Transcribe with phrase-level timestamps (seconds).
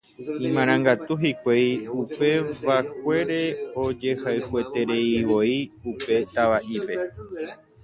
[0.47, 1.67] Imarangatu hikuái
[2.01, 3.41] upevakuére
[3.83, 5.55] ojehayhuetereivoi
[5.91, 6.93] upe tava'ípe.